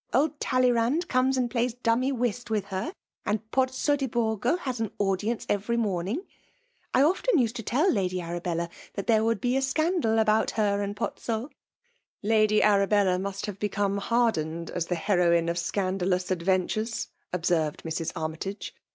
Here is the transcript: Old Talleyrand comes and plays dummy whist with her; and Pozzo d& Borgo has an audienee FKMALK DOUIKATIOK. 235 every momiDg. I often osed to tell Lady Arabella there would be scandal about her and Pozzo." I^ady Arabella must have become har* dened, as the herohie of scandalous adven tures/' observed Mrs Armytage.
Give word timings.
Old 0.15 0.39
Talleyrand 0.39 1.07
comes 1.09 1.37
and 1.37 1.47
plays 1.47 1.75
dummy 1.75 2.11
whist 2.11 2.49
with 2.49 2.65
her; 2.73 2.91
and 3.23 3.39
Pozzo 3.51 3.95
d& 3.95 4.07
Borgo 4.07 4.55
has 4.55 4.79
an 4.79 4.89
audienee 4.99 5.45
FKMALK 5.45 5.45
DOUIKATIOK. 5.45 5.47
235 5.47 5.49
every 5.51 5.77
momiDg. 5.77 6.17
I 6.95 7.01
often 7.03 7.37
osed 7.39 7.53
to 7.57 7.61
tell 7.61 7.91
Lady 7.91 8.19
Arabella 8.19 8.69
there 8.95 9.23
would 9.23 9.39
be 9.39 9.61
scandal 9.61 10.17
about 10.17 10.49
her 10.57 10.81
and 10.81 10.95
Pozzo." 10.95 11.51
I^ady 12.23 12.63
Arabella 12.63 13.19
must 13.19 13.45
have 13.45 13.59
become 13.59 13.99
har* 13.99 14.31
dened, 14.31 14.71
as 14.71 14.87
the 14.87 14.95
herohie 14.95 15.47
of 15.51 15.59
scandalous 15.59 16.31
adven 16.31 16.63
tures/' 16.63 17.09
observed 17.31 17.83
Mrs 17.83 18.11
Armytage. 18.15 18.73